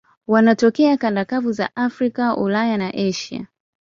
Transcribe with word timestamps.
Wanatokea 0.27 0.97
kanda 0.97 1.25
kavu 1.25 1.51
za 1.51 1.75
Afrika, 1.75 2.35
Ulaya 2.37 2.77
na 2.77 2.93
Asia. 2.93 3.47